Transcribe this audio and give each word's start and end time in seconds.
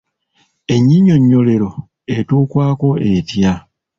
Ennyinyonnyolero 0.73 1.69
etuukwako 2.17 2.89
etya? 3.15 3.53